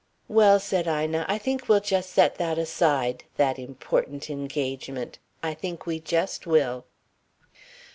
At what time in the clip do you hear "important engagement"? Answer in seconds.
3.59-5.19